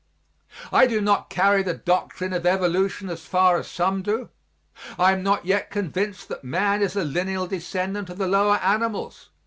[0.71, 4.29] I do not carry the doctrine of evolution as far as some do;
[4.97, 9.29] I am not yet convinced that man is a lineal descendant of the lower animals.